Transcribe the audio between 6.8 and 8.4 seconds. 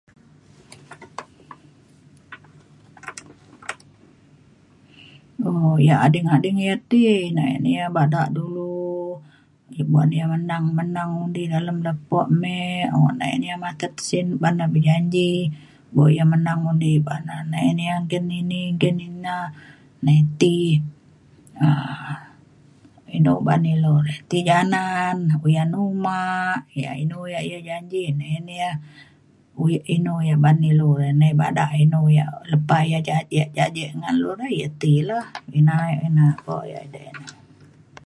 ti na ina na ia’ bada